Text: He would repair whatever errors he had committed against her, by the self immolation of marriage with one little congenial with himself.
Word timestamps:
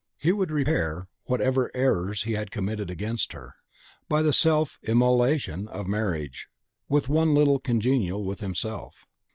He 0.17 0.31
would 0.31 0.49
repair 0.49 1.07
whatever 1.25 1.69
errors 1.75 2.23
he 2.23 2.33
had 2.33 2.49
committed 2.49 2.89
against 2.89 3.33
her, 3.33 3.53
by 4.09 4.23
the 4.23 4.33
self 4.33 4.79
immolation 4.81 5.67
of 5.67 5.85
marriage 5.85 6.47
with 6.89 7.07
one 7.07 7.35
little 7.35 7.59
congenial 7.59 8.23
with 8.25 8.39
himself. 8.39 9.05